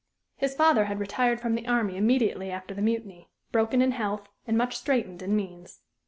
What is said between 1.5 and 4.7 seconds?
the army immediately after the Mutiny, broken in health, and